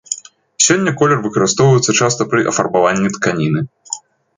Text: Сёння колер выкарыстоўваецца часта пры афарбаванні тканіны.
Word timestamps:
Сёння 0.67 0.93
колер 1.01 1.21
выкарыстоўваецца 1.27 1.91
часта 2.03 2.21
пры 2.35 2.41
афарбаванні 2.53 3.09
тканіны. 3.21 3.69